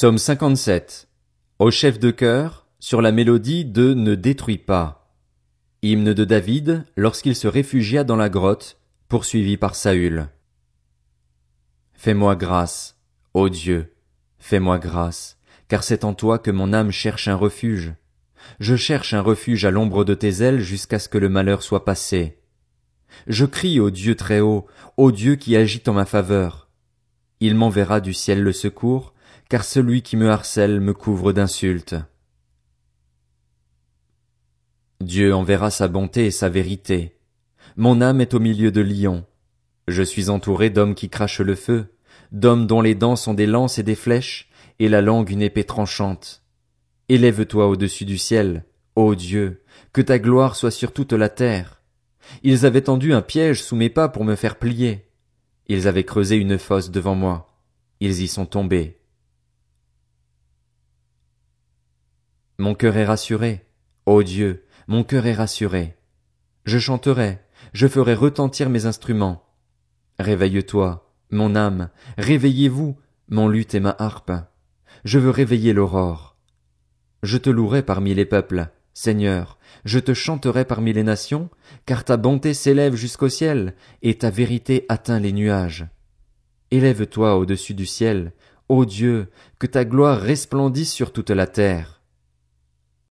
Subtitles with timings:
[0.00, 1.10] Psaume 57.
[1.58, 5.14] Au chef de chœur, sur la mélodie de Ne détruis pas.
[5.82, 10.30] Hymne de David lorsqu'il se réfugia dans la grotte, poursuivi par Saül.
[11.92, 12.96] Fais-moi grâce,
[13.34, 13.94] ô Dieu,
[14.38, 15.36] fais-moi grâce,
[15.68, 17.92] car c'est en toi que mon âme cherche un refuge.
[18.58, 21.84] Je cherche un refuge à l'ombre de tes ailes jusqu'à ce que le malheur soit
[21.84, 22.38] passé.
[23.26, 26.70] Je crie au Dieu très haut, au Dieu qui agit en ma faveur.
[27.40, 29.12] Il m'enverra du ciel le secours,
[29.50, 31.96] car celui qui me harcèle me couvre d'insultes.
[35.00, 37.18] Dieu enverra sa bonté et sa vérité.
[37.76, 39.24] Mon âme est au milieu de lions.
[39.88, 41.92] Je suis entouré d'hommes qui crachent le feu,
[42.30, 45.64] d'hommes dont les dents sont des lances et des flèches, et la langue une épée
[45.64, 46.44] tranchante.
[47.08, 48.64] Élève-toi au-dessus du ciel,
[48.94, 51.82] ô Dieu, que ta gloire soit sur toute la terre.
[52.44, 55.08] Ils avaient tendu un piège sous mes pas pour me faire plier.
[55.66, 57.58] Ils avaient creusé une fosse devant moi.
[57.98, 58.99] Ils y sont tombés.
[62.60, 63.64] Mon cœur est rassuré.
[64.04, 65.96] Ô Dieu, mon cœur est rassuré.
[66.66, 67.38] Je chanterai,
[67.72, 69.46] je ferai retentir mes instruments.
[70.18, 72.98] Réveille-toi, mon âme, réveillez-vous,
[73.30, 74.32] mon luth et ma harpe.
[75.04, 76.36] Je veux réveiller l'aurore.
[77.22, 81.48] Je te louerai parmi les peuples, Seigneur, je te chanterai parmi les nations,
[81.86, 85.86] car ta bonté s'élève jusqu'au ciel, et ta vérité atteint les nuages.
[86.70, 88.34] Élève-toi au-dessus du ciel,
[88.68, 91.99] ô Dieu, que ta gloire resplendisse sur toute la terre.